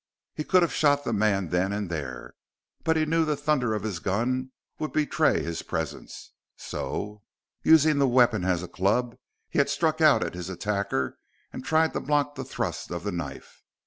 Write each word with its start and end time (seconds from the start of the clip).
Wes 0.35 0.47
could 0.47 0.63
have 0.63 0.73
shot 0.73 1.03
the 1.03 1.13
man 1.13 1.49
then 1.49 1.71
and 1.71 1.87
there, 1.87 2.33
but 2.83 2.97
he 2.97 3.05
knew 3.05 3.23
the 3.23 3.37
thunder 3.37 3.75
of 3.75 3.83
his 3.83 3.99
gun 3.99 4.51
would 4.79 4.91
betray 4.91 5.43
his 5.43 5.61
presence; 5.61 6.33
so, 6.55 7.21
using 7.61 7.99
the 7.99 8.07
weapon 8.07 8.43
as 8.43 8.63
a 8.63 8.67
club 8.67 9.15
he 9.47 9.59
had 9.59 9.69
struck 9.69 10.01
out 10.01 10.23
at 10.23 10.33
his 10.33 10.49
attacker 10.49 11.19
and 11.53 11.63
tried 11.63 11.93
to 11.93 11.99
block 11.99 12.33
the 12.33 12.43
thrust 12.43 12.89
of 12.89 13.03
the 13.03 13.11
knife. 13.11 13.61